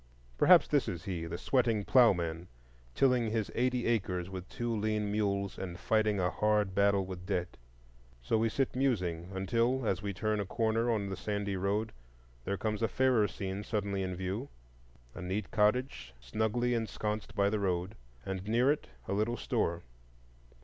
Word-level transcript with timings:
Perhaps 0.35 0.67
this 0.67 0.87
is 0.87 1.03
he,—the 1.03 1.37
sweating 1.37 1.85
ploughman, 1.85 2.47
tilling 2.95 3.29
his 3.29 3.51
eighty 3.53 3.85
acres 3.85 4.31
with 4.31 4.49
two 4.49 4.75
lean 4.75 5.11
mules, 5.11 5.59
and 5.59 5.77
fighting 5.79 6.19
a 6.19 6.31
hard 6.31 6.73
battle 6.73 7.05
with 7.05 7.27
debt. 7.27 7.55
So 8.23 8.39
we 8.39 8.49
sit 8.49 8.75
musing, 8.75 9.29
until, 9.31 9.85
as 9.87 10.01
we 10.01 10.11
turn 10.11 10.39
a 10.39 10.45
corner 10.47 10.89
on 10.89 11.07
the 11.09 11.15
sandy 11.15 11.55
road, 11.55 11.91
there 12.45 12.57
comes 12.57 12.81
a 12.81 12.87
fairer 12.87 13.27
scene 13.27 13.63
suddenly 13.63 14.01
in 14.01 14.15
view,—a 14.15 15.21
neat 15.21 15.51
cottage 15.51 16.15
snugly 16.19 16.73
ensconced 16.73 17.35
by 17.35 17.51
the 17.51 17.59
road, 17.59 17.93
and 18.25 18.47
near 18.47 18.71
it 18.71 18.87
a 19.07 19.13
little 19.13 19.37
store. 19.37 19.83